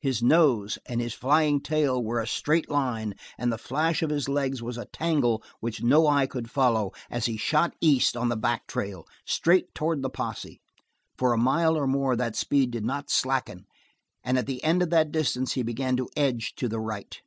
[0.00, 4.30] His nose, and his flying tail were a straight line and the flash of his
[4.30, 8.34] legs was a tangle which no eye could follow as he shot east on the
[8.38, 10.62] back trail, straight toward the posse.
[11.18, 13.66] For a mile or more that speed did not slacken,
[14.22, 17.20] and at the end of that distance he began to edge to the right.